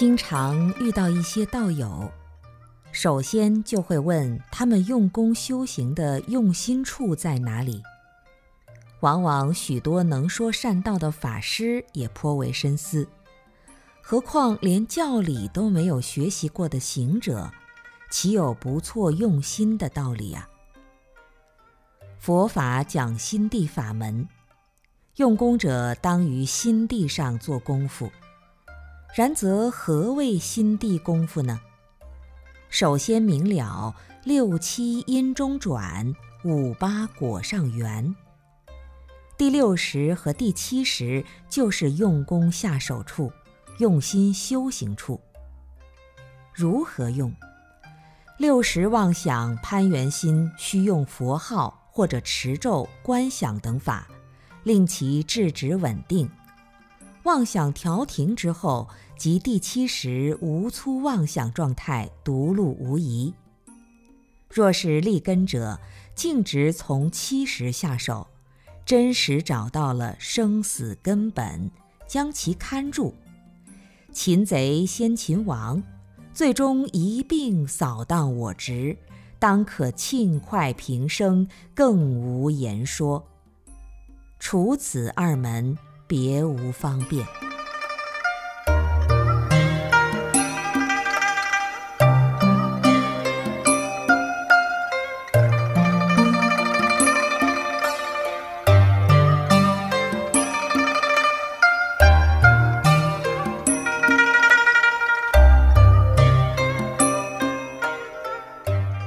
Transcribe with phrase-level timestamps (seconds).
[0.00, 2.10] 经常遇到一些道友，
[2.90, 7.82] 首先就会问他们用功修行的用心处在哪里。
[9.00, 13.06] 往往许多能说善道的法师也颇为深思，
[14.00, 17.50] 何况连教理都没有学习过的行者，
[18.10, 20.48] 岂有不错用心的道理啊？
[22.18, 24.26] 佛法讲心地法门，
[25.16, 28.10] 用功者当于心地上做功夫。
[29.14, 31.60] 然则何谓心地功夫呢？
[32.68, 38.14] 首先明了六七因中转，五八果上圆。
[39.36, 43.32] 第六识和第七识就是用功下手处，
[43.78, 45.20] 用心修行处。
[46.52, 47.34] 如何用？
[48.38, 54.06] 六识妄想攀缘心，需用佛号或者持咒、观想等法，
[54.62, 56.30] 令其制止稳定。
[57.24, 63.34] 妄想调停之后，即第七识无粗妄想状态，独路无疑。
[64.48, 65.78] 若是立根者，
[66.14, 68.26] 径直从七识下手。
[68.86, 71.70] 真实找到了生死根本，
[72.08, 73.14] 将其看住。
[74.10, 75.80] 擒贼先擒王，
[76.34, 78.96] 最终一并扫荡我执，
[79.38, 83.24] 当可庆快平生，更无言说。
[84.40, 85.78] 除此二门，
[86.10, 87.24] 别无方便。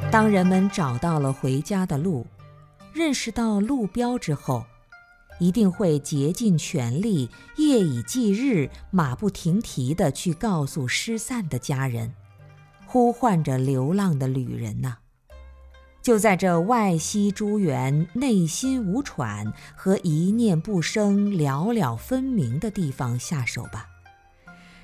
[0.10, 2.26] 当人们找到了回家的路，
[2.94, 4.66] 认识到路标之后，
[5.40, 12.14] 一定会竭尽全力，夜以继日，马不停蹄地去告诉失散的家人，
[12.86, 14.98] 呼唤着流浪的旅人呐。
[16.02, 23.88] 就在这外息诸缘、内心无喘和一念不生、了了分明的地方下手吧。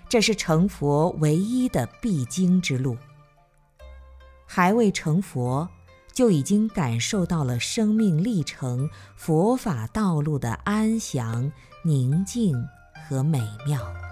[0.08, 2.98] 这是成佛唯一的必经之路。
[4.46, 5.70] 还未成佛，
[6.14, 11.52] 就已经感受到了生命历程、佛法道路的安详、
[11.84, 12.68] 宁静
[13.08, 14.09] 和美妙。